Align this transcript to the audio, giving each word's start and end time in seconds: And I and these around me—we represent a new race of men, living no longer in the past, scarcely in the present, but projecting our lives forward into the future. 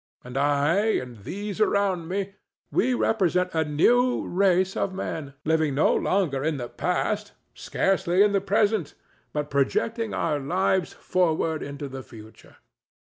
And 0.23 0.35
I 0.35 0.77
and 0.97 1.19
these 1.25 1.61
around 1.61 2.07
me—we 2.07 2.95
represent 2.95 3.53
a 3.53 3.63
new 3.63 4.25
race 4.25 4.75
of 4.75 4.95
men, 4.95 5.35
living 5.45 5.75
no 5.75 5.93
longer 5.93 6.43
in 6.43 6.57
the 6.57 6.69
past, 6.69 7.33
scarcely 7.53 8.23
in 8.23 8.31
the 8.31 8.41
present, 8.41 8.95
but 9.31 9.51
projecting 9.51 10.11
our 10.11 10.39
lives 10.39 10.91
forward 10.91 11.61
into 11.61 11.87
the 11.87 12.01
future. 12.01 12.55